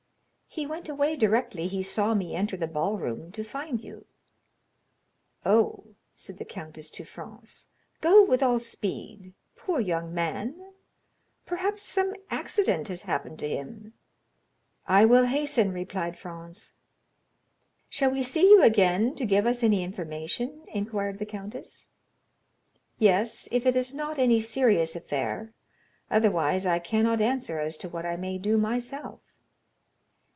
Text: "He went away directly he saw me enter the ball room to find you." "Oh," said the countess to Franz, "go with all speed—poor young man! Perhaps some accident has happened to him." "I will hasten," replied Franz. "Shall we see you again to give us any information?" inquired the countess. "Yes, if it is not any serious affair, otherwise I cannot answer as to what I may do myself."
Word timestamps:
"He 0.53 0.65
went 0.65 0.89
away 0.89 1.15
directly 1.15 1.67
he 1.69 1.81
saw 1.81 2.13
me 2.13 2.35
enter 2.35 2.57
the 2.57 2.67
ball 2.67 2.97
room 2.97 3.31
to 3.31 3.41
find 3.45 3.81
you." 3.81 4.05
"Oh," 5.45 5.95
said 6.13 6.39
the 6.39 6.43
countess 6.43 6.91
to 6.91 7.05
Franz, 7.05 7.69
"go 8.01 8.21
with 8.25 8.43
all 8.43 8.59
speed—poor 8.59 9.79
young 9.79 10.13
man! 10.13 10.73
Perhaps 11.45 11.83
some 11.83 12.13
accident 12.29 12.89
has 12.89 13.03
happened 13.03 13.39
to 13.39 13.47
him." 13.47 13.93
"I 14.89 15.05
will 15.05 15.25
hasten," 15.27 15.71
replied 15.71 16.19
Franz. 16.19 16.73
"Shall 17.87 18.11
we 18.11 18.21
see 18.21 18.49
you 18.49 18.61
again 18.61 19.15
to 19.15 19.25
give 19.25 19.45
us 19.45 19.63
any 19.63 19.81
information?" 19.81 20.65
inquired 20.73 21.19
the 21.19 21.25
countess. 21.25 21.87
"Yes, 22.99 23.47
if 23.53 23.65
it 23.65 23.77
is 23.77 23.93
not 23.93 24.19
any 24.19 24.41
serious 24.41 24.97
affair, 24.97 25.53
otherwise 26.09 26.65
I 26.65 26.79
cannot 26.79 27.21
answer 27.21 27.59
as 27.61 27.77
to 27.77 27.87
what 27.87 28.05
I 28.05 28.17
may 28.17 28.37
do 28.37 28.57
myself." 28.57 29.21